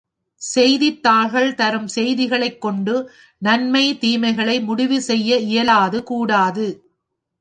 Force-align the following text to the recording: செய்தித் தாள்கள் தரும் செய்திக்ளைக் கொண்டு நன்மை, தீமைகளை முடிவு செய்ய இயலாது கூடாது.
செய்தித் 0.41 1.03
தாள்கள் 1.03 1.55
தரும் 1.55 1.87
செய்திக்ளைக் 1.95 2.57
கொண்டு 2.57 2.95
நன்மை, 3.41 3.97
தீமைகளை 4.01 4.59
முடிவு 4.61 5.01
செய்ய 5.01 5.37
இயலாது 5.37 6.03
கூடாது. 6.03 6.67